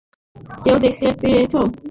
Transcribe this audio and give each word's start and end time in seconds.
কেউ 0.63 0.75
দেখতে 0.79 1.07
পেয়েছো? 1.21 1.59